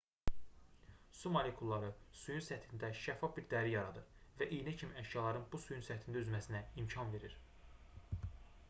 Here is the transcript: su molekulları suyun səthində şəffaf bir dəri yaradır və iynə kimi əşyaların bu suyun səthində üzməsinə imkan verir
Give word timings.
su 1.17 1.29
molekulları 1.33 1.91
suyun 2.21 2.41
səthində 2.45 2.89
şəffaf 3.01 3.35
bir 3.35 3.45
dəri 3.53 3.75
yaradır 3.75 4.09
və 4.41 4.49
iynə 4.57 4.75
kimi 4.81 4.99
əşyaların 5.03 5.47
bu 5.53 5.63
suyun 5.69 5.87
səthində 5.91 6.25
üzməsinə 6.25 6.65
imkan 6.85 7.17
verir 7.17 7.39